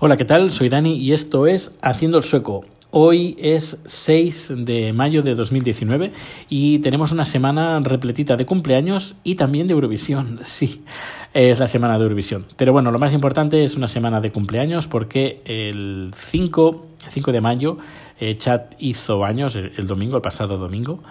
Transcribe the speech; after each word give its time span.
Hola, 0.00 0.16
¿qué 0.16 0.24
tal? 0.24 0.52
Soy 0.52 0.68
Dani 0.68 0.92
y 0.94 1.12
esto 1.12 1.48
es 1.48 1.76
Haciendo 1.82 2.18
el 2.18 2.22
Sueco. 2.22 2.64
Hoy 2.92 3.36
es 3.36 3.82
6 3.84 4.52
de 4.58 4.92
mayo 4.92 5.22
de 5.22 5.34
2019 5.34 6.12
y 6.48 6.78
tenemos 6.78 7.10
una 7.10 7.24
semana 7.24 7.80
repletita 7.80 8.36
de 8.36 8.46
cumpleaños 8.46 9.16
y 9.24 9.34
también 9.34 9.66
de 9.66 9.72
Eurovisión. 9.72 10.38
Sí, 10.44 10.84
es 11.34 11.58
la 11.58 11.66
semana 11.66 11.98
de 11.98 12.04
Eurovisión. 12.04 12.46
Pero 12.56 12.72
bueno, 12.72 12.92
lo 12.92 13.00
más 13.00 13.12
importante 13.12 13.64
es 13.64 13.74
una 13.74 13.88
semana 13.88 14.20
de 14.20 14.30
cumpleaños 14.30 14.86
porque 14.86 15.42
el 15.44 16.12
5, 16.16 16.86
5 17.08 17.32
de 17.32 17.40
mayo 17.40 17.78
eh, 18.20 18.36
Chat 18.36 18.76
hizo 18.78 19.24
años, 19.24 19.56
el, 19.56 19.88
domingo, 19.88 20.14
el 20.14 20.22
pasado 20.22 20.58
domingo. 20.58 21.02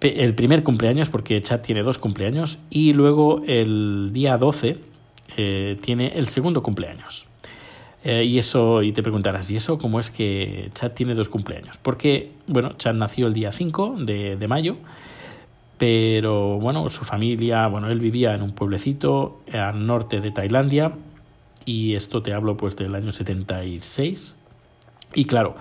El 0.00 0.34
primer 0.34 0.62
cumpleaños, 0.62 1.10
porque 1.10 1.42
Chat 1.42 1.62
tiene 1.62 1.82
dos 1.82 1.98
cumpleaños, 1.98 2.58
y 2.70 2.94
luego 2.94 3.42
el 3.46 4.12
día 4.14 4.38
12 4.38 4.78
eh, 5.36 5.76
tiene 5.82 6.08
el 6.14 6.28
segundo 6.28 6.62
cumpleaños. 6.62 7.26
Eh, 8.04 8.24
y 8.24 8.38
eso, 8.38 8.82
y 8.82 8.92
te 8.92 9.02
preguntarás, 9.02 9.50
¿y 9.50 9.56
eso 9.56 9.78
cómo 9.78 9.98
es 9.98 10.10
que 10.10 10.70
Chad 10.74 10.92
tiene 10.92 11.14
dos 11.14 11.28
cumpleaños? 11.28 11.78
Porque, 11.78 12.32
bueno, 12.46 12.74
Chad 12.76 12.94
nació 12.94 13.26
el 13.26 13.32
día 13.32 13.50
5 13.50 13.96
de, 14.00 14.36
de, 14.36 14.48
mayo, 14.48 14.76
pero, 15.78 16.58
bueno, 16.58 16.88
su 16.90 17.04
familia, 17.04 17.66
bueno, 17.66 17.88
él 17.88 18.00
vivía 18.00 18.34
en 18.34 18.42
un 18.42 18.52
pueblecito 18.52 19.40
al 19.52 19.86
norte 19.86 20.20
de 20.20 20.30
Tailandia, 20.30 20.92
y 21.64 21.94
esto 21.94 22.22
te 22.22 22.32
hablo 22.32 22.56
pues 22.56 22.76
del 22.76 22.94
año 22.94 23.12
76. 23.12 24.34
Y 25.14 25.24
claro, 25.24 25.56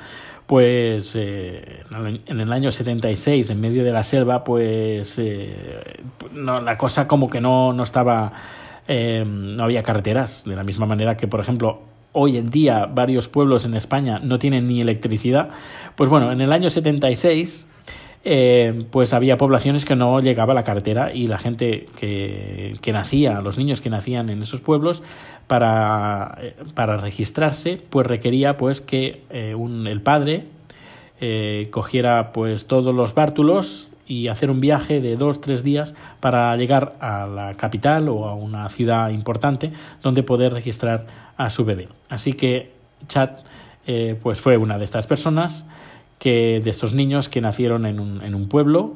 pues 0.48 1.16
eh, 1.16 1.84
en 2.26 2.40
el 2.40 2.52
año 2.52 2.72
76, 2.72 3.50
en 3.50 3.62
medio 3.62 3.84
de 3.84 3.92
la 3.92 4.04
selva, 4.04 4.44
pues 4.44 5.18
eh, 5.20 6.02
no, 6.34 6.62
la 6.62 6.78
cosa 6.78 7.08
como 7.08 7.30
que 7.30 7.40
no, 7.40 7.74
no 7.74 7.84
estaba, 7.84 8.34
eh, 8.88 9.24
no 9.26 9.64
había 9.64 9.84
carreteras, 9.84 10.44
de 10.46 10.56
la 10.56 10.64
misma 10.64 10.86
manera 10.86 11.16
que, 11.16 11.28
por 11.28 11.40
ejemplo, 11.40 11.82
hoy 12.14 12.38
en 12.38 12.50
día 12.50 12.86
varios 12.86 13.28
pueblos 13.28 13.66
en 13.66 13.74
España 13.74 14.20
no 14.24 14.40
tienen 14.40 14.68
ni 14.68 14.82
electricidad, 14.82 15.50
pues 15.96 16.10
bueno, 16.10 16.32
en 16.32 16.42
el 16.42 16.54
año 16.54 16.70
76 16.70 17.70
eh, 18.26 18.86
pues 18.90 19.14
había 19.14 19.36
poblaciones 19.36 19.84
que 19.84 19.98
no 19.98 20.22
llegaba 20.22 20.54
a 20.54 20.56
la 20.56 20.64
carretera 20.64 21.14
y 21.14 21.28
la 21.28 21.38
gente 21.38 21.88
que, 22.00 22.78
que 22.82 22.94
nacía, 22.94 23.42
los 23.42 23.58
niños 23.58 23.82
que 23.82 23.90
nacían 23.90 24.30
en 24.30 24.42
esos 24.42 24.62
pueblos, 24.62 25.04
para, 25.48 26.38
eh, 26.42 26.56
para 26.74 26.96
registrarse, 26.96 27.82
pues 27.90 28.08
requería 28.08 28.56
pues 28.56 28.80
que 28.80 29.24
eh, 29.30 29.56
un, 29.56 29.88
el 29.88 30.02
padre 30.02 30.46
cogiera 31.72 32.34
pues 32.34 32.68
todos 32.68 32.94
los 32.94 33.14
bártulos 33.14 33.90
y 34.08 34.28
hacer 34.28 34.50
un 34.50 34.60
viaje 34.60 35.02
de 35.02 35.16
dos, 35.16 35.42
tres 35.42 35.64
días 35.64 35.94
para 36.20 36.56
llegar 36.58 36.94
a 37.00 37.26
la 37.28 37.54
capital 37.56 38.10
o 38.10 38.28
a 38.28 38.36
una 38.36 38.68
ciudad 38.70 39.10
importante 39.10 39.72
donde 40.02 40.24
poder 40.24 40.54
registrar 40.54 41.06
a 41.38 41.50
su 41.50 41.66
bebé. 41.66 41.88
Así 42.10 42.34
que 42.34 42.72
Chad 43.08 43.30
eh, 43.86 44.18
pues 44.22 44.40
fue 44.40 44.58
una 44.58 44.78
de 44.78 44.86
estas 44.86 45.08
personas, 45.08 45.66
que, 46.20 46.62
de 46.64 46.70
estos 46.70 46.94
niños 46.94 47.28
que 47.28 47.42
nacieron 47.42 47.86
en 47.86 48.00
un, 48.00 48.22
en 48.22 48.34
un 48.34 48.48
pueblo 48.48 48.94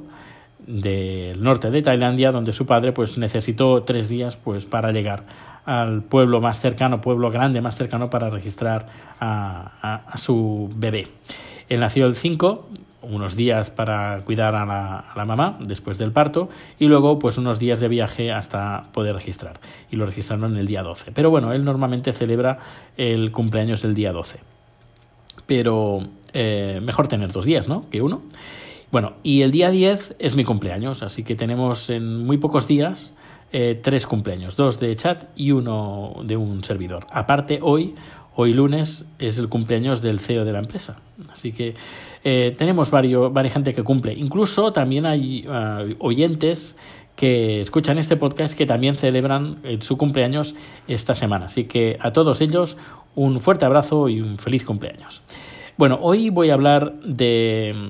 del 0.66 1.42
norte 1.44 1.72
de 1.72 1.82
Tailandia 1.82 2.32
donde 2.32 2.54
su 2.54 2.66
padre 2.66 2.94
pues 2.94 3.18
necesitó 3.18 3.84
tres 3.84 4.10
días 4.10 4.36
pues 4.38 4.66
para 4.66 4.92
llegar 4.92 5.24
al 5.66 6.04
pueblo 6.04 6.40
más 6.40 6.60
cercano, 6.60 7.02
pueblo 7.02 7.30
grande 7.32 7.60
más 7.60 7.76
cercano 7.76 8.10
para 8.10 8.30
registrar 8.30 8.88
a, 9.20 9.74
a, 9.82 9.96
a 10.08 10.18
su 10.18 10.70
bebé. 10.76 11.08
Él 11.68 11.82
nació 11.82 12.06
el 12.06 12.16
5 12.16 12.70
unos 13.10 13.36
días 13.36 13.70
para 13.70 14.24
cuidar 14.26 14.56
a 14.56 14.66
la, 14.66 15.00
a 15.00 15.18
la, 15.18 15.26
mamá 15.26 15.58
después 15.62 15.98
del 15.98 16.12
parto 16.12 16.50
y 16.80 16.86
luego 16.86 17.20
pues 17.20 17.38
unos 17.38 17.60
días 17.60 17.80
de 17.80 17.88
viaje 17.88 18.32
hasta 18.32 18.84
poder 18.94 19.16
registrar. 19.16 19.60
Y 19.92 19.96
lo 19.96 20.06
registraron 20.06 20.58
el 20.58 20.68
día 20.68 20.84
12 20.84 21.12
pero 21.14 21.30
bueno 21.30 21.54
él 21.54 21.64
normalmente 21.64 22.14
celebra 22.14 22.60
el 22.98 23.32
cumpleaños 23.32 23.84
el 23.84 23.94
día 23.94 24.12
12 24.12 24.40
pero 25.46 26.00
eh, 26.34 26.80
mejor 26.84 27.08
tener 27.08 27.32
dos 27.32 27.46
días 27.46 27.68
no 27.68 27.90
que 27.90 28.02
uno. 28.02 28.22
Bueno 28.92 29.14
y 29.24 29.42
el 29.42 29.52
día 29.52 29.72
10 29.72 30.16
es 30.20 30.36
mi 30.36 30.44
cumpleaños 30.44 31.04
así 31.04 31.24
que 31.24 31.36
tenemos 31.36 31.90
en 31.90 32.26
muy 32.26 32.38
pocos 32.38 32.68
días 32.68 33.14
eh, 33.54 33.80
tres 33.82 34.06
cumpleaños. 34.06 34.58
Dos 34.58 34.78
de 34.78 34.94
chat 34.98 35.24
y 35.38 35.52
uno 35.52 36.16
de 36.26 36.36
un 36.36 36.66
servidor. 36.66 37.08
Aparte 37.12 37.60
hoy 37.62 37.96
Hoy 38.40 38.54
lunes 38.54 39.04
es 39.18 39.40
el 39.40 39.50
cumpleaños 39.50 40.04
del 40.04 40.20
CEO 40.20 40.46
de 40.46 40.52
la 40.54 40.60
empresa. 40.60 40.98
Así 41.34 41.54
que 41.54 41.74
eh, 42.24 42.54
tenemos 42.56 42.92
varios, 42.92 43.32
gente 43.52 43.74
que 43.74 43.82
cumple. 43.82 44.14
Incluso 44.14 44.72
también 44.72 45.08
hay 45.08 45.48
uh, 45.48 45.96
oyentes 45.98 46.78
que 47.16 47.62
escuchan 47.62 47.98
este 47.98 48.16
podcast 48.16 48.56
que 48.56 48.68
también 48.68 48.96
celebran 48.96 49.58
eh, 49.64 49.80
su 49.82 49.98
cumpleaños 49.98 50.54
esta 50.88 51.16
semana. 51.16 51.48
Así 51.48 51.64
que 51.64 51.98
a 52.00 52.14
todos 52.14 52.40
ellos 52.40 52.78
un 53.16 53.40
fuerte 53.40 53.66
abrazo 53.66 54.08
y 54.08 54.22
un 54.22 54.38
feliz 54.38 54.64
cumpleaños. 54.64 55.24
Bueno, 55.76 55.98
hoy 56.00 56.30
voy 56.30 56.52
a 56.52 56.54
hablar 56.54 56.94
de, 57.02 57.90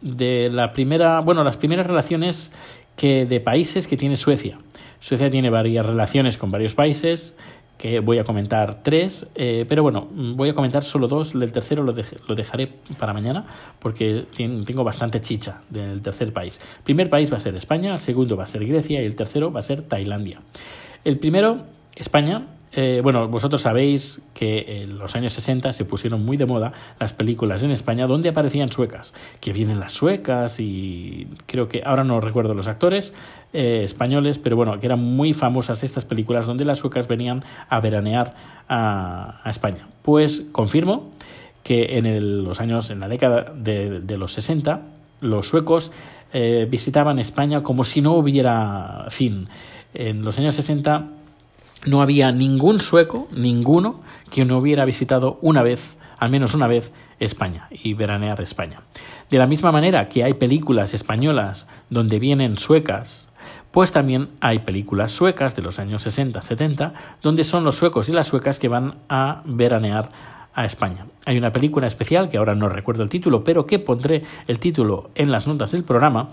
de 0.00 0.48
la 0.50 0.72
primera, 0.72 1.20
bueno, 1.20 1.44
las 1.44 1.58
primeras 1.58 1.86
relaciones 1.86 2.52
que 2.96 3.26
de 3.26 3.38
países 3.40 3.86
que 3.86 3.98
tiene 3.98 4.16
Suecia. 4.16 4.56
Suecia 5.00 5.28
tiene 5.28 5.50
varias 5.50 5.84
relaciones 5.84 6.38
con 6.38 6.50
varios 6.50 6.74
países 6.74 7.36
que 7.78 8.00
voy 8.00 8.18
a 8.18 8.24
comentar 8.24 8.82
tres, 8.82 9.30
eh, 9.36 9.64
pero 9.68 9.84
bueno, 9.84 10.08
voy 10.10 10.48
a 10.48 10.54
comentar 10.54 10.82
solo 10.82 11.06
dos, 11.06 11.34
el 11.34 11.52
tercero 11.52 11.84
lo, 11.84 11.94
lo 12.26 12.34
dejaré 12.34 12.72
para 12.98 13.12
mañana 13.12 13.46
porque 13.78 14.26
tengo 14.36 14.82
bastante 14.82 15.20
chicha 15.20 15.62
del 15.70 16.02
tercer 16.02 16.32
país. 16.32 16.60
El 16.78 16.82
primer 16.82 17.08
país 17.08 17.32
va 17.32 17.36
a 17.36 17.40
ser 17.40 17.54
España, 17.54 17.92
el 17.92 18.00
segundo 18.00 18.36
va 18.36 18.42
a 18.42 18.46
ser 18.46 18.66
Grecia 18.66 19.00
y 19.00 19.06
el 19.06 19.14
tercero 19.14 19.52
va 19.52 19.60
a 19.60 19.62
ser 19.62 19.82
Tailandia. 19.82 20.40
El 21.04 21.18
primero, 21.18 21.62
España, 21.94 22.48
eh, 22.80 23.00
bueno, 23.02 23.26
vosotros 23.26 23.62
sabéis 23.62 24.22
que 24.34 24.82
en 24.82 24.98
los 24.98 25.16
años 25.16 25.32
60 25.32 25.72
se 25.72 25.84
pusieron 25.84 26.24
muy 26.24 26.36
de 26.36 26.46
moda 26.46 26.72
las 27.00 27.12
películas 27.12 27.64
en 27.64 27.72
España 27.72 28.06
donde 28.06 28.28
aparecían 28.28 28.70
suecas, 28.70 29.14
que 29.40 29.52
vienen 29.52 29.80
las 29.80 29.90
suecas 29.90 30.60
y 30.60 31.26
creo 31.46 31.66
que 31.66 31.82
ahora 31.84 32.04
no 32.04 32.20
recuerdo 32.20 32.54
los 32.54 32.68
actores 32.68 33.14
eh, 33.52 33.80
españoles, 33.82 34.38
pero 34.38 34.54
bueno, 34.54 34.78
que 34.78 34.86
eran 34.86 35.00
muy 35.00 35.32
famosas 35.32 35.82
estas 35.82 36.04
películas 36.04 36.46
donde 36.46 36.64
las 36.64 36.78
suecas 36.78 37.08
venían 37.08 37.42
a 37.68 37.80
veranear 37.80 38.36
a, 38.68 39.42
España. 39.46 39.88
Pues 40.02 40.44
confirmo 40.52 41.10
que 41.64 41.98
en 41.98 42.44
los 42.44 42.60
años, 42.60 42.90
en 42.90 43.00
la 43.00 43.08
década 43.08 43.52
de, 43.56 43.98
de 43.98 44.18
los 44.18 44.34
60, 44.34 44.82
los 45.20 45.48
suecos 45.48 45.90
eh, 46.32 46.68
visitaban 46.70 47.18
España 47.18 47.64
como 47.64 47.84
si 47.84 48.02
no 48.02 48.12
hubiera 48.12 49.06
fin. 49.08 49.48
En 49.94 50.22
los 50.22 50.38
años 50.38 50.54
60 50.54 51.17
no 51.86 52.02
había 52.02 52.30
ningún 52.30 52.80
sueco, 52.80 53.28
ninguno, 53.34 54.00
que 54.30 54.44
no 54.44 54.58
hubiera 54.58 54.84
visitado 54.84 55.38
una 55.42 55.62
vez, 55.62 55.96
al 56.18 56.30
menos 56.30 56.54
una 56.54 56.66
vez, 56.66 56.92
España 57.18 57.68
y 57.70 57.94
veranear 57.94 58.40
España. 58.40 58.82
De 59.30 59.38
la 59.38 59.46
misma 59.46 59.72
manera 59.72 60.08
que 60.08 60.24
hay 60.24 60.34
películas 60.34 60.94
españolas 60.94 61.66
donde 61.90 62.18
vienen 62.18 62.56
suecas, 62.56 63.28
pues 63.70 63.92
también 63.92 64.30
hay 64.40 64.60
películas 64.60 65.12
suecas 65.12 65.54
de 65.54 65.62
los 65.62 65.78
años 65.78 66.06
60-70 66.06 66.92
donde 67.22 67.44
son 67.44 67.64
los 67.64 67.76
suecos 67.76 68.08
y 68.08 68.12
las 68.12 68.26
suecas 68.26 68.58
que 68.58 68.68
van 68.68 68.94
a 69.08 69.42
veranear 69.44 70.10
a 70.54 70.64
España. 70.64 71.06
Hay 71.24 71.38
una 71.38 71.52
película 71.52 71.86
especial, 71.86 72.28
que 72.28 72.38
ahora 72.38 72.54
no 72.54 72.68
recuerdo 72.68 73.04
el 73.04 73.08
título, 73.08 73.44
pero 73.44 73.66
que 73.66 73.78
pondré 73.78 74.24
el 74.48 74.58
título 74.58 75.10
en 75.14 75.30
las 75.30 75.46
notas 75.46 75.70
del 75.70 75.84
programa, 75.84 76.30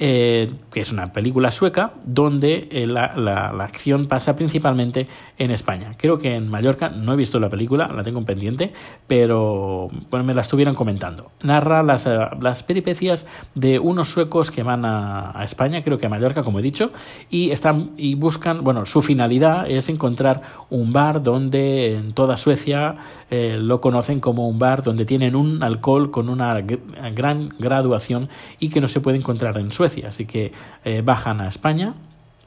eh, 0.00 0.52
que 0.72 0.80
es 0.80 0.92
una 0.92 1.12
película 1.12 1.50
sueca, 1.50 1.92
donde 2.04 2.68
eh, 2.70 2.86
la, 2.86 3.16
la, 3.16 3.48
acción 3.64 4.06
pasa 4.06 4.36
principalmente 4.36 5.08
en 5.38 5.50
España. 5.50 5.92
Creo 5.96 6.18
que 6.18 6.36
en 6.36 6.48
Mallorca 6.48 6.88
no 6.88 7.12
he 7.12 7.16
visto 7.16 7.40
la 7.40 7.48
película, 7.48 7.88
la 7.88 8.04
tengo 8.04 8.20
en 8.20 8.24
pendiente, 8.24 8.72
pero 9.08 9.88
bueno, 10.08 10.24
me 10.24 10.34
la 10.34 10.42
estuvieron 10.42 10.76
comentando. 10.76 11.32
Narra 11.42 11.82
las, 11.82 12.06
eh, 12.06 12.16
las 12.40 12.62
peripecias 12.62 13.26
de 13.56 13.80
unos 13.80 14.08
suecos 14.08 14.52
que 14.52 14.62
van 14.62 14.84
a, 14.84 15.36
a, 15.36 15.42
España, 15.42 15.82
creo 15.82 15.98
que 15.98 16.06
a 16.06 16.08
Mallorca, 16.08 16.44
como 16.44 16.60
he 16.60 16.62
dicho, 16.62 16.92
y, 17.28 17.50
están, 17.50 17.90
y 17.96 18.14
buscan, 18.14 18.62
bueno, 18.62 18.86
su 18.86 19.02
finalidad 19.02 19.68
es 19.68 19.88
encontrar 19.88 20.42
un 20.70 20.92
bar 20.92 21.24
donde 21.24 21.96
en 21.96 22.12
toda 22.12 22.36
Suecia 22.36 22.94
eh, 23.30 23.56
lo 23.58 23.80
conocen 23.80 24.20
como 24.20 24.48
un 24.48 24.60
bar 24.60 24.84
donde 24.84 25.04
tienen 25.04 25.34
un 25.34 25.62
alcohol 25.64 26.12
con 26.12 26.28
una 26.28 26.60
gran 26.60 27.48
graduación 27.58 28.28
y 28.60 28.68
que 28.68 28.80
no 28.80 28.86
se 28.86 29.00
puede 29.00 29.18
encontrar 29.18 29.58
en 29.58 29.72
Suecia. 29.72 29.87
Así 30.08 30.26
que 30.26 30.52
eh, 30.84 31.02
bajan 31.04 31.40
a 31.40 31.48
España 31.48 31.94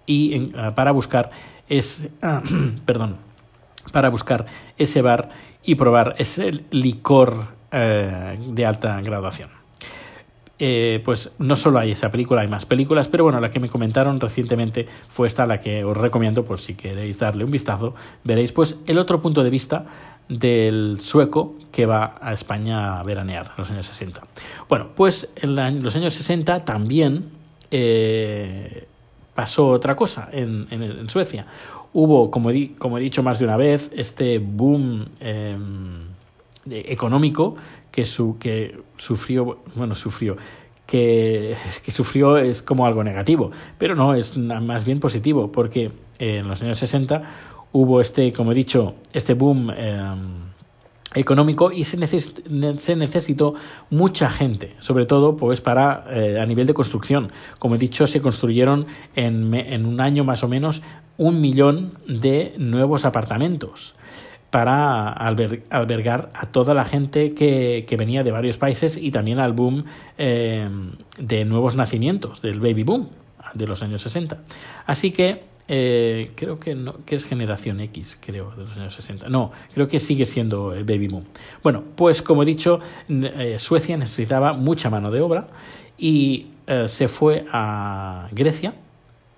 y 0.05 0.53
uh, 0.53 0.73
para 0.73 0.91
buscar 0.91 1.31
uh, 1.69 2.79
perdón, 2.85 3.17
para 3.91 4.09
buscar 4.09 4.45
ese 4.77 5.01
bar 5.01 5.29
y 5.63 5.75
probar 5.75 6.15
ese 6.17 6.63
licor 6.71 7.47
uh, 7.71 8.53
de 8.53 8.65
alta 8.65 8.99
graduación. 9.01 9.61
Eh, 10.63 11.01
pues 11.03 11.31
no 11.39 11.55
solo 11.55 11.79
hay 11.79 11.89
esa 11.89 12.11
película, 12.11 12.41
hay 12.41 12.47
más 12.47 12.67
películas, 12.67 13.07
pero 13.07 13.23
bueno, 13.23 13.39
la 13.39 13.49
que 13.49 13.59
me 13.59 13.67
comentaron 13.67 14.19
recientemente 14.19 14.87
fue 15.09 15.25
esta, 15.25 15.47
la 15.47 15.59
que 15.59 15.83
os 15.83 15.97
recomiendo, 15.97 16.45
por 16.45 16.59
si 16.59 16.75
queréis 16.75 17.17
darle 17.17 17.43
un 17.43 17.49
vistazo, 17.49 17.95
veréis 18.23 18.51
pues 18.51 18.79
el 18.85 18.99
otro 18.99 19.23
punto 19.23 19.43
de 19.43 19.49
vista 19.49 19.85
del 20.31 20.99
sueco 21.01 21.55
que 21.71 21.85
va 21.85 22.15
a 22.21 22.33
España 22.33 22.99
a 22.99 23.03
veranear 23.03 23.47
en 23.47 23.53
los 23.57 23.69
años 23.69 23.85
60. 23.85 24.21
Bueno, 24.69 24.89
pues 24.95 25.29
en, 25.35 25.83
los 25.83 25.95
años 25.95 26.13
60 26.13 26.63
también 26.63 27.29
eh, 27.69 28.87
pasó 29.35 29.67
otra 29.67 29.95
cosa 29.95 30.29
en, 30.31 30.67
en, 30.71 31.09
Suecia. 31.09 31.45
hubo, 31.93 32.31
como, 32.31 32.49
he 32.49 33.01
dicho 33.01 33.23
más 33.23 33.39
de 33.39 33.45
una 33.45 33.57
vez, 33.57 33.91
este 33.93 34.39
boom 34.39 35.05
em, 35.19 36.05
económico 36.69 37.55
que, 37.91 38.05
su, 38.05 38.37
que 38.39 38.79
sufrió, 38.97 39.59
bueno, 39.75 39.95
sufrió, 39.95 40.37
que, 40.87 41.57
que, 41.83 41.91
sufrió 41.91 42.37
es 42.37 42.61
como 42.61 42.85
algo 42.85 43.03
negativo, 43.03 43.51
pero 43.77 43.95
no, 43.95 44.13
es 44.13 44.37
más 44.37 44.85
bien 44.85 45.01
positivo, 45.01 45.51
porque 45.51 45.91
en 46.19 46.47
los 46.47 46.61
años 46.61 46.79
60 46.79 47.50
hubo 47.71 48.01
este, 48.01 48.31
como 48.31 48.51
he 48.51 48.55
dicho, 48.55 48.95
este 49.13 49.33
boom 49.33 49.71
em, 49.71 50.51
económico 51.13 51.71
y 51.71 51.83
se, 51.83 52.05
se, 52.07 52.95
necesitó 52.95 53.53
mucha 53.89 54.29
gente, 54.29 54.75
sobre 54.79 55.05
todo 55.05 55.35
pues 55.35 55.61
para 55.61 56.05
eh, 56.09 56.39
a 56.39 56.45
nivel 56.45 56.67
de 56.67 56.73
construcción. 56.73 57.31
Como 57.59 57.75
he 57.75 57.77
dicho, 57.77 58.07
se 58.07 58.21
construyeron 58.21 58.87
en, 59.15 59.53
en 59.53 59.85
un 59.85 59.99
año 60.01 60.23
más 60.23 60.43
o 60.43 60.47
menos 60.47 60.81
un 61.17 61.41
millón 61.41 61.93
de 62.07 62.53
nuevos 62.57 63.05
apartamentos 63.05 63.95
para 64.49 65.09
albergar 65.09 66.29
a 66.33 66.47
toda 66.47 66.73
la 66.73 66.83
gente 66.83 67.33
que, 67.33 67.85
que, 67.87 67.95
venía 67.95 68.21
de 68.21 68.31
varios 68.31 68.57
países 68.57 68.97
y 68.97 69.09
también 69.09 69.39
al 69.39 69.53
boom 69.53 69.85
eh, 70.17 70.67
de 71.17 71.45
nuevos 71.45 71.77
nacimientos, 71.77 72.41
del 72.41 72.59
baby 72.59 72.83
boom 72.83 73.09
de 73.53 73.65
los 73.65 73.81
años 73.81 74.01
60. 74.01 74.39
Así 74.85 75.11
que 75.11 75.43
eh, 75.71 76.31
creo 76.35 76.59
que, 76.59 76.75
no, 76.75 77.05
que 77.05 77.15
es 77.15 77.25
generación 77.25 77.79
X, 77.79 78.19
creo, 78.19 78.51
de 78.51 78.63
los 78.63 78.77
años 78.77 78.93
60. 78.93 79.29
No, 79.29 79.51
creo 79.73 79.87
que 79.87 79.99
sigue 79.99 80.25
siendo 80.25 80.75
eh, 80.75 80.83
baby 80.83 81.07
boom. 81.07 81.23
Bueno, 81.63 81.83
pues 81.95 82.21
como 82.21 82.43
he 82.43 82.45
dicho, 82.45 82.79
Suecia 83.57 83.97
necesitaba 83.97 84.53
mucha 84.53 84.89
mano 84.89 85.09
de 85.11 85.21
obra 85.21 85.47
y 85.97 86.47
se 86.85 87.07
fue 87.07 87.45
a 87.51 88.27
Grecia 88.31 88.73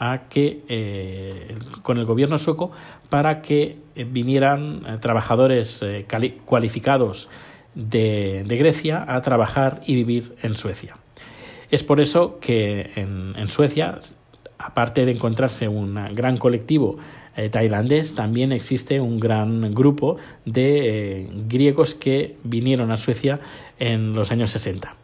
a 0.03 0.27
que 0.29 0.63
eh, 0.67 1.55
con 1.81 1.97
el 1.97 2.05
gobierno 2.05 2.37
sueco 2.37 2.71
para 3.09 3.41
que 3.41 3.77
eh, 3.95 4.03
vinieran 4.03 4.83
eh, 4.85 4.97
trabajadores 4.99 5.81
cualificados 6.45 7.29
de, 7.73 8.43
Grecia 8.45 9.05
a 9.07 9.21
trabajar 9.21 9.81
y 9.85 9.95
vivir 9.95 10.35
en 10.41 10.55
Suecia. 10.55 10.97
Es 11.71 11.83
por 11.83 12.01
eso 12.01 12.37
que 12.39 12.91
en, 12.95 13.47
Suecia, 13.47 13.97
aparte 14.63 15.05
de 15.05 15.11
encontrarse 15.11 15.67
un 15.67 15.95
gran 16.13 16.37
colectivo 16.37 16.97
tailandés, 17.51 18.13
también 18.13 18.51
existe 18.51 19.01
un 19.01 19.19
gran 19.19 19.73
grupo 19.73 20.17
de 20.45 21.27
griegos 21.47 21.95
que 21.95 22.37
vinieron 22.43 22.91
a 22.91 22.97
Suecia 22.97 23.39
en 23.79 24.13
los 24.13 24.31
años 24.31 24.51
60. 24.51 24.95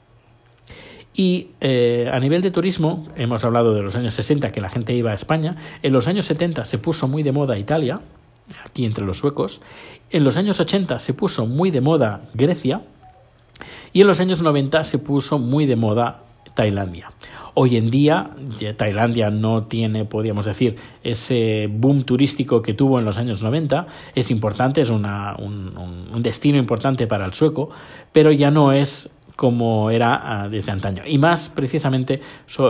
Y 1.20 1.50
eh, 1.60 2.10
a 2.12 2.20
nivel 2.20 2.42
de 2.42 2.52
turismo, 2.52 3.06
hemos 3.16 3.44
hablado 3.44 3.74
de 3.74 3.82
los 3.82 3.96
años 3.96 4.14
60 4.14 4.52
que 4.52 4.62
la 4.62 4.70
gente 4.70 4.94
iba 4.94 5.12
a 5.12 5.16
España, 5.16 5.58
en 5.82 5.92
los 5.92 6.08
años 6.08 6.26
70 6.28 6.66
se 6.66 6.78
puso 6.78 7.08
muy 7.08 7.24
de 7.24 7.32
moda 7.32 7.58
Italia, 7.58 8.00
aquí 8.64 8.86
entre 8.86 9.06
los 9.06 9.18
suecos, 9.18 9.60
en 10.12 10.24
los 10.24 10.38
años 10.38 10.60
80 10.60 11.00
se 11.00 11.14
puso 11.14 11.46
muy 11.46 11.72
de 11.72 11.82
moda 11.82 12.22
Grecia. 12.34 12.84
Y 13.92 14.02
en 14.02 14.08
los 14.08 14.20
años 14.20 14.42
90 14.42 14.84
se 14.84 15.00
puso 15.00 15.40
muy 15.40 15.66
de 15.66 15.76
moda 15.76 16.24
Tailandia. 16.60 17.10
Hoy 17.54 17.78
en 17.78 17.90
día 17.90 18.32
Tailandia 18.76 19.30
no 19.30 19.64
tiene, 19.64 20.04
podríamos 20.04 20.46
decir, 20.46 20.76
ese 21.02 21.70
boom 21.72 22.04
turístico 22.04 22.62
que 22.62 22.74
tuvo 22.74 23.00
en 23.00 23.06
los 23.06 23.18
años 23.18 23.42
90. 23.42 23.88
Es 24.14 24.30
importante, 24.30 24.82
es 24.82 24.90
un, 24.90 25.06
un, 25.06 26.22
destino 26.22 26.58
importante 26.58 27.08
para 27.08 27.26
el 27.26 27.34
sueco, 27.34 27.70
pero 28.12 28.34
ya 28.34 28.52
no 28.52 28.74
es 28.74 29.10
como 29.38 29.90
era 29.90 30.20
ah, 30.22 30.50
desde 30.50 30.74
antaño. 30.74 31.04
Y 31.08 31.18
más 31.18 31.48
precisamente 31.48 32.20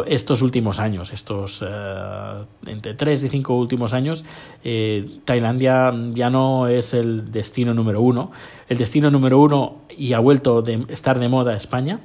estos 0.05 0.43
últimos 0.43 0.77
años, 0.77 1.11
estos 1.11 1.65
eh, 1.67 2.43
entre 2.67 2.93
tres 2.93 3.23
y 3.23 3.29
cinco 3.29 3.55
últimos 3.55 3.95
años, 3.95 4.23
eh, 4.63 5.03
Tailandia 5.25 5.91
ya 6.13 6.29
no 6.29 6.67
es 6.67 6.93
el 6.93 7.31
destino 7.31 7.73
número 7.73 8.01
uno. 8.01 8.31
El 8.67 8.77
destino 8.77 9.09
número 9.09 9.39
uno 9.39 9.77
y 9.97 10.13
ha 10.13 10.19
vuelto 10.19 10.63
a 10.63 10.93
estar 10.93 11.17
de 11.17 11.27
moda 11.27 11.55
España, 11.55 12.01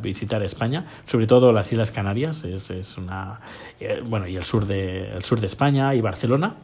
visitar 0.00 0.42
España, 0.42 0.86
sobre 1.06 1.26
todo 1.26 1.52
las 1.52 1.70
Islas 1.72 1.90
Canarias, 1.90 2.44
es, 2.44 2.70
es 2.70 2.96
una 2.96 3.40
eh, 3.80 4.02
bueno 4.04 4.26
y 4.26 4.36
el 4.36 4.44
sur 4.44 4.66
de 4.66 5.10
el 5.10 5.24
sur 5.24 5.40
de 5.40 5.46
España 5.46 5.94
y 5.94 6.00
Barcelona. 6.00 6.56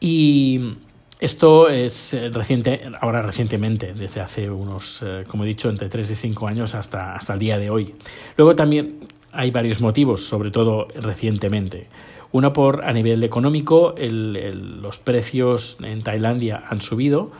Y 0.00 0.76
esto 1.20 1.68
es 1.68 2.12
eh, 2.12 2.28
reciente, 2.30 2.82
ahora 3.00 3.22
recientemente, 3.22 3.94
desde 3.94 4.20
hace 4.20 4.50
unos, 4.50 5.02
eh, 5.02 5.24
como 5.26 5.44
he 5.44 5.46
dicho, 5.46 5.70
entre 5.70 5.88
3 5.88 6.10
y 6.10 6.14
5 6.14 6.46
años 6.46 6.74
hasta, 6.74 7.14
hasta 7.14 7.32
el 7.32 7.38
día 7.38 7.58
de 7.58 7.70
hoy. 7.70 7.94
Luego 8.36 8.54
también 8.54 8.98
hay 9.32 9.50
varios 9.50 9.80
motivos, 9.80 10.26
sobre 10.26 10.50
todo 10.50 10.88
recientemente. 10.94 11.88
Uno 12.32 12.52
por 12.52 12.84
a 12.84 12.92
nivel 12.92 13.22
económico, 13.22 13.94
los 13.96 14.98
precios 14.98 15.78
en 15.80 16.02
Tailandia 16.02 16.64
han 16.68 16.80
subido, 16.80 17.30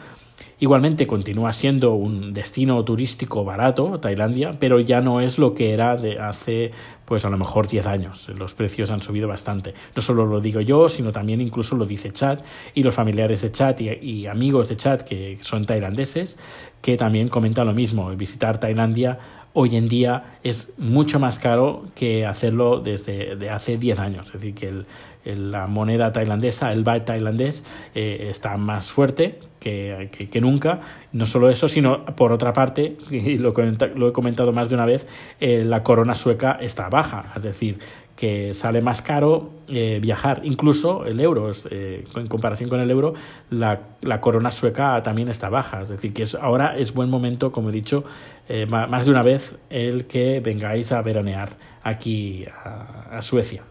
Igualmente 0.64 1.06
continúa 1.06 1.52
siendo 1.52 1.92
un 1.92 2.32
destino 2.32 2.82
turístico 2.86 3.44
barato, 3.44 4.00
Tailandia, 4.00 4.56
pero 4.58 4.80
ya 4.80 5.02
no 5.02 5.20
es 5.20 5.38
lo 5.38 5.52
que 5.52 5.74
era 5.74 5.94
de 5.94 6.18
hace, 6.18 6.70
pues 7.04 7.26
a 7.26 7.28
lo 7.28 7.36
mejor 7.36 7.68
10 7.68 7.86
años. 7.86 8.30
Los 8.30 8.54
precios 8.54 8.90
han 8.90 9.02
subido 9.02 9.28
bastante. 9.28 9.74
No 9.94 10.00
solo 10.00 10.24
lo 10.24 10.40
digo 10.40 10.62
yo, 10.62 10.88
sino 10.88 11.12
también 11.12 11.42
incluso 11.42 11.76
lo 11.76 11.84
dice 11.84 12.12
Chad 12.12 12.38
y 12.72 12.82
los 12.82 12.94
familiares 12.94 13.42
de 13.42 13.52
Chad 13.52 13.78
y, 13.78 14.26
amigos 14.26 14.70
de 14.70 14.78
Chad 14.78 15.02
que 15.02 15.36
son 15.42 15.66
tailandeses, 15.66 16.38
que 16.80 16.96
también 16.96 17.28
comentan 17.28 17.66
lo 17.66 17.74
mismo. 17.74 18.08
Visitar 18.16 18.58
Tailandia 18.58 19.18
hoy 19.54 19.76
en 19.76 19.88
día 19.88 20.38
es 20.42 20.72
mucho 20.76 21.18
más 21.18 21.38
caro 21.38 21.84
que 21.94 22.26
hacerlo 22.26 22.80
desde 22.80 23.36
de 23.36 23.50
hace 23.50 23.78
10 23.78 23.98
años. 24.00 24.26
Es 24.26 24.32
decir, 24.34 24.54
que 24.54 24.84
la 25.24 25.66
moneda 25.66 26.12
tailandesa, 26.12 26.72
el 26.72 26.84
baht 26.84 27.06
tailandés, 27.06 27.64
eh, 27.94 28.26
está 28.30 28.56
más 28.56 28.90
fuerte 28.90 29.38
que, 29.60 30.10
que, 30.30 30.40
nunca. 30.40 30.80
No 31.12 31.24
solo 31.26 31.48
eso, 31.48 31.68
sino 31.68 32.04
por 32.04 32.32
otra 32.32 32.52
parte, 32.52 32.96
y 33.10 33.38
lo, 33.38 33.54
lo 33.94 34.08
he 34.08 34.12
comentado 34.12 34.52
más 34.52 34.68
de 34.68 34.74
una 34.74 34.86
vez, 34.86 35.06
eh, 35.40 35.64
la 35.64 35.82
corona 35.82 36.14
sueca 36.14 36.58
está 36.60 36.88
baja. 36.88 37.32
Es 37.36 37.44
decir, 37.44 37.78
que 38.16 38.54
sale 38.54 38.80
más 38.80 39.02
caro 39.02 39.50
eh, 39.68 39.98
viajar. 40.00 40.42
Incluso 40.44 41.04
el 41.04 41.20
euro, 41.20 41.50
eh, 41.70 42.04
en 42.14 42.26
comparación 42.28 42.70
con 42.70 42.80
el 42.80 42.90
euro, 42.90 43.14
la, 43.50 43.80
corona 44.20 44.50
sueca 44.50 45.02
también 45.02 45.28
está 45.28 45.48
baja. 45.48 45.82
Es 45.82 45.88
decir, 45.88 46.12
que 46.12 46.24
ahora 46.40 46.76
es 46.76 46.94
buen 46.94 47.10
momento, 47.10 47.50
como 47.50 47.70
he 47.70 47.72
dicho 47.72 48.04
eh, 48.48 48.66
más 48.66 49.04
de 49.04 49.10
una 49.10 49.22
vez, 49.22 49.56
el 49.68 50.06
que 50.06 50.40
vengáis 50.40 50.92
a 50.92 51.02
veranear 51.02 51.56
aquí 51.82 52.44
a, 52.46 53.16
a 53.16 53.22
Suecia. 53.22 53.64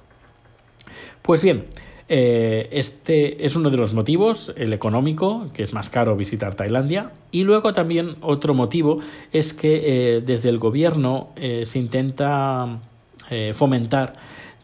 Pues 1.22 1.42
bien, 1.42 1.66
este 2.10 3.46
es 3.46 3.56
uno 3.56 3.70
de 3.70 3.78
los 3.78 3.94
motivos, 3.94 4.54
el 4.58 4.74
económico, 4.74 5.48
que 5.54 5.64
es 5.64 5.74
más 5.74 5.90
caro 5.90 6.18
visitar 6.18 6.54
Tailandia. 6.54 7.12
Y 7.32 7.44
luego 7.44 7.72
también 7.72 8.18
otro 8.20 8.54
motivo 8.54 9.00
es 9.32 9.54
que 9.54 10.22
desde 10.24 10.50
el 10.50 10.60
gobierno 10.60 11.30
se 11.64 11.80
intenta 11.80 12.82
fomentar 13.54 14.14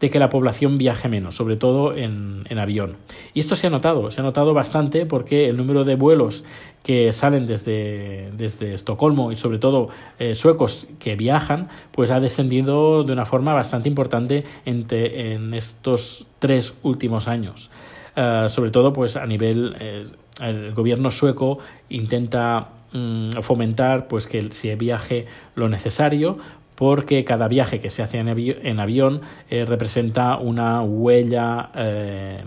de 0.00 0.08
que 0.08 0.18
la 0.18 0.30
población 0.30 0.78
viaje 0.78 1.08
menos, 1.08 1.36
sobre 1.36 1.56
todo 1.56 1.94
en, 1.94 2.46
avión. 2.58 2.96
Y 3.34 3.40
esto 3.40 3.54
se 3.54 3.66
ha 3.66 3.70
notado, 3.70 4.10
se 4.10 4.20
ha 4.20 4.24
notado 4.24 4.54
bastante 4.54 5.06
porque 5.06 5.48
el 5.48 5.56
número 5.56 5.84
de 5.84 5.94
vuelos 5.94 6.44
que 6.82 7.12
salen 7.12 7.46
desde, 7.46 8.74
Estocolmo 8.74 9.30
y 9.30 9.36
sobre 9.36 9.58
todo 9.58 9.90
eh, 10.18 10.34
suecos 10.34 10.86
que 10.98 11.16
viajan, 11.16 11.68
pues 11.92 12.10
ha 12.10 12.20
descendido 12.20 13.04
de 13.04 13.12
una 13.12 13.26
forma 13.26 13.52
bastante 13.52 13.88
importante 13.88 14.44
en 14.64 15.54
estos 15.54 16.26
tres 16.38 16.74
últimos 16.82 17.28
años. 17.28 17.70
Eh, 18.16 18.46
sobre 18.48 18.70
todo 18.70 18.92
pues 18.92 19.16
a 19.16 19.24
nivel 19.26 19.76
eh, 19.78 20.06
el 20.42 20.74
gobierno 20.74 21.10
sueco 21.10 21.58
intenta 21.88 22.68
mm, 22.92 23.30
fomentar 23.40 24.08
pues 24.08 24.26
que 24.26 24.50
se 24.52 24.74
viaje 24.74 25.26
lo 25.54 25.68
necesario 25.68 26.38
porque 26.80 27.24
cada 27.26 27.46
viaje 27.46 27.78
que 27.78 27.90
se 27.90 28.02
hace 28.02 28.16
en, 28.16 28.80
avión 28.80 29.20
eh, 29.50 29.66
representa 29.66 30.38
una 30.38 30.80
huella 30.80 31.68
eh, 31.74 32.42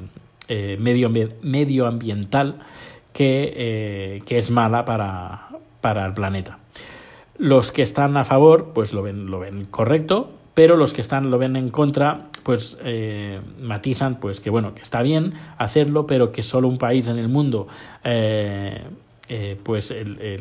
eh, 0.48 0.76
medioambiental 0.80 2.56
que, 3.14 4.24
es 4.28 4.50
mala 4.50 4.86
para, 4.86 5.50
para, 5.82 6.08
el 6.08 6.16
planeta. 6.16 6.58
Los 7.38 7.72
que 7.72 7.84
están 7.84 8.18
a 8.18 8.24
favor, 8.24 8.72
pues 8.74 8.92
lo 8.92 9.04
ven, 9.04 9.30
lo 9.30 9.40
ven 9.40 9.66
correcto, 9.66 10.32
pero 10.56 10.78
los 10.78 10.94
que 10.94 11.02
están 11.02 11.30
lo 11.30 11.38
ven 11.38 11.56
en 11.56 11.70
contra, 11.70 12.30
pues 12.42 12.80
matizan 13.62 14.20
pues 14.20 14.40
que 14.40 14.50
bueno, 14.50 14.74
que 14.74 14.82
está 14.82 15.04
bien 15.04 15.36
hacerlo, 15.60 16.08
pero 16.08 16.32
que 16.32 16.42
solo 16.42 16.68
un 16.68 16.80
país 16.80 17.08
en 17.08 17.20
el 17.20 17.28
mundo, 17.28 17.68
pues 19.62 19.94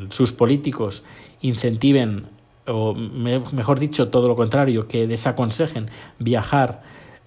sus 0.08 0.32
políticos 0.32 1.04
incentiven 1.42 2.32
o 2.66 2.94
mejor 2.94 3.78
dicho, 3.78 4.08
todo 4.08 4.28
lo 4.28 4.36
contrario, 4.36 4.86
que 4.86 5.06
desaconsejen 5.06 5.90
viajar, 6.18 6.82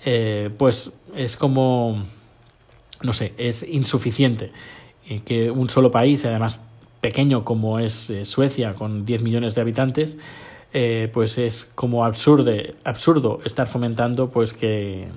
eh, 0.06 0.50
pues 0.58 0.92
es 1.16 1.38
como, 1.38 2.04
no 3.02 3.14
sé, 3.14 3.34
es 3.38 3.64
insuficiente. 3.64 4.52
que 5.24 5.52
un 5.52 5.70
solo 5.70 5.92
país, 5.92 6.26
además 6.26 6.60
pequeño 7.06 7.46
como 7.46 7.78
es 7.78 8.10
eh, 8.10 8.26
Suecia, 8.26 8.74
con 8.74 9.06
10 9.06 9.22
millones 9.22 9.54
de 9.54 9.62
habitantes, 9.62 10.18
eh, 10.74 11.10
pues 11.14 11.38
es 11.38 11.70
como 11.76 12.04
absurde, 12.04 12.74
absurdo 12.84 13.40
estar 13.46 13.68
fomentando 13.68 14.30
pues 14.30 14.54
que, 14.54 15.08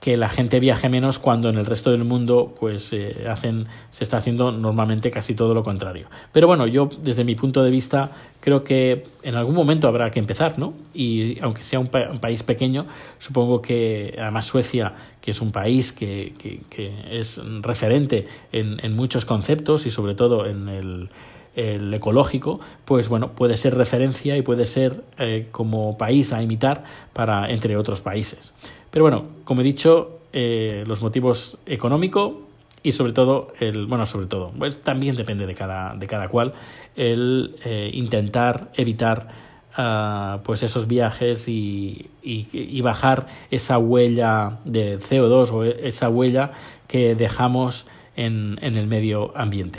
que 0.00 0.16
la 0.16 0.28
gente 0.28 0.60
viaje 0.60 0.88
menos 0.88 1.18
cuando 1.18 1.48
en 1.48 1.56
el 1.56 1.66
resto 1.66 1.90
del 1.90 2.04
mundo 2.04 2.54
pues 2.58 2.92
eh, 2.92 3.26
hacen 3.28 3.66
se 3.90 4.04
está 4.04 4.18
haciendo 4.18 4.52
normalmente 4.52 5.10
casi 5.10 5.34
todo 5.34 5.54
lo 5.54 5.64
contrario. 5.64 6.08
Pero 6.32 6.46
bueno 6.46 6.66
yo 6.66 6.88
desde 7.02 7.24
mi 7.24 7.34
punto 7.34 7.64
de 7.64 7.70
vista 7.70 8.10
creo 8.40 8.62
que 8.62 9.04
en 9.22 9.34
algún 9.34 9.56
momento 9.56 9.88
habrá 9.88 10.10
que 10.10 10.20
empezar 10.20 10.58
no 10.58 10.74
y 10.94 11.40
aunque 11.40 11.64
sea 11.64 11.80
un, 11.80 11.88
país 11.88 12.42
pequeño 12.44 12.86
supongo 13.18 13.60
que 13.60 14.16
además 14.20 14.46
Suecia 14.46 14.92
que 15.20 15.32
es 15.32 15.40
un 15.40 15.50
país 15.50 15.92
que, 15.92 16.32
que, 16.38 16.92
es 17.10 17.40
referente 17.62 18.28
en, 18.52 18.78
en 18.84 18.94
muchos 18.94 19.24
conceptos 19.24 19.84
y 19.86 19.90
sobre 19.90 20.14
todo 20.14 20.46
en 20.46 20.68
el 20.68 21.08
el 21.54 21.92
ecológico, 21.92 22.60
pues 22.84 23.08
bueno, 23.08 23.32
puede 23.32 23.56
ser 23.56 23.76
referencia 23.76 24.36
y 24.36 24.42
puede 24.42 24.66
ser 24.66 25.04
eh, 25.18 25.48
como 25.50 25.98
país 25.98 26.32
a 26.32 26.42
imitar 26.42 26.84
para 27.12 27.50
entre 27.50 27.76
otros 27.76 28.00
países. 28.00 28.54
Pero 28.90 29.04
bueno, 29.04 29.24
como 29.44 29.60
he 29.60 29.64
dicho, 29.64 30.18
eh, 30.32 30.84
los 30.86 31.02
motivos 31.02 31.58
económicos 31.66 32.34
y 32.82 32.92
sobre 32.92 33.12
todo 33.12 33.52
el 33.60 33.86
bueno 33.86 34.06
sobre 34.06 34.26
todo 34.26 34.52
pues 34.56 34.82
también 34.82 35.16
depende 35.16 35.46
de 35.46 35.54
cada 35.54 35.94
de 35.94 36.06
cada 36.06 36.28
cual 36.28 36.52
el 36.96 37.56
eh, 37.64 37.90
intentar 37.92 38.70
evitar 38.74 39.28
ah, 39.76 40.40
pues 40.44 40.62
esos 40.62 40.86
viajes 40.86 41.48
y, 41.48 42.10
y, 42.22 42.80
bajar 42.82 43.26
esa 43.50 43.78
huella 43.78 44.58
de 44.64 44.98
CO2 44.98 45.50
o 45.52 45.64
esa 45.64 46.08
huella 46.08 46.52
que 46.88 47.14
dejamos 47.14 47.86
en, 48.16 48.58
en 48.60 48.76
el 48.76 48.86
medio 48.86 49.36
ambiente. 49.36 49.78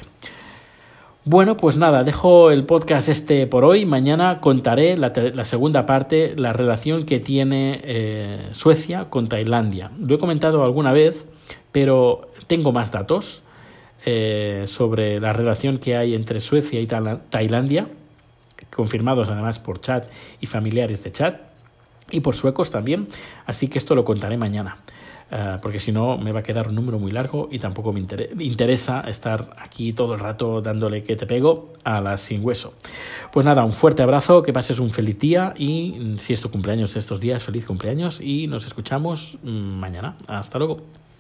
Bueno, 1.26 1.58
pues 1.58 1.76
nada, 1.76 2.06
dejo 2.06 2.50
el 2.50 2.66
podcast 2.66 3.10
este 3.10 3.46
por 3.46 3.66
hoy. 3.66 3.86
Mañana 3.86 4.40
contaré 4.40 4.96
la, 4.96 5.44
segunda 5.44 5.86
parte, 5.86 6.34
la 6.38 6.54
relación 6.54 7.04
que 7.04 7.20
tiene 7.20 7.82
eh, 7.84 8.48
Suecia 8.54 9.10
con 9.10 9.28
Tailandia. 9.28 9.92
Lo 10.00 10.16
he 10.16 10.18
comentado 10.18 10.64
alguna 10.64 10.94
vez, 10.94 11.26
pero 11.74 12.30
tengo 12.48 12.72
más 12.72 12.94
datos 12.94 13.42
eh, 14.06 14.64
sobre 14.68 15.20
la 15.20 15.34
relación 15.34 15.78
que 15.78 15.98
hay 15.98 16.16
entre 16.16 16.40
Suecia 16.40 16.80
y 16.80 16.88
Tailandia, 16.88 17.90
confirmados 18.74 19.30
además 19.30 19.60
por 19.60 19.82
chat 19.82 20.10
y 20.40 20.48
familiares 20.48 21.04
de 21.04 21.12
chat, 21.12 21.42
y 22.12 22.22
por 22.22 22.36
suecos 22.36 22.72
también. 22.72 23.10
Así 23.46 23.68
que 23.68 23.78
esto 23.78 23.94
lo 23.94 24.06
contaré 24.06 24.38
mañana. 24.38 24.78
Eh, 25.32 25.58
porque 25.62 25.80
si 25.80 25.92
no 25.92 26.18
me 26.18 26.32
va 26.32 26.40
a 26.40 26.44
quedar 26.44 26.68
un 26.68 26.76
número 26.76 27.00
muy 27.00 27.12
largo 27.12 27.50
y 27.52 27.60
tampoco 27.60 27.94
me 27.94 28.00
interesa 28.00 29.02
estar 29.02 29.52
aquí 29.58 29.94
todo 29.94 30.16
el 30.16 30.20
rato 30.20 30.62
dándole 30.62 31.04
que 31.04 31.16
te 31.16 31.26
pego 31.26 31.74
a 31.84 32.02
la 32.02 32.18
sin 32.18 32.44
hueso. 32.44 32.74
Pues 33.32 33.46
nada, 33.46 33.64
un 33.64 33.74
fuerte 33.74 34.02
abrazo, 34.02 34.42
que 34.42 34.54
pases 34.54 34.80
un 34.80 34.90
feliz 34.90 35.20
día 35.20 35.54
y 35.56 35.92
mm, 35.92 36.18
si 36.18 36.34
es 36.34 36.42
tu 36.42 36.50
cumpleaños 36.50 36.96
estos 36.96 37.20
días, 37.20 37.44
feliz 37.44 37.66
cumpleaños 37.66 38.20
y 38.22 38.48
nos 38.48 38.66
escuchamos 38.66 39.38
mm, 39.44 39.50
mañana. 39.50 40.16
Hasta 40.28 40.58
luego. 40.58 40.78